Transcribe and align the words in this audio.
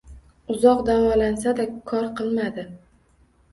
Uzoq 0.53 0.81
davolansa-da, 0.87 1.67
kor 1.93 2.09
qilmadi 2.23 2.67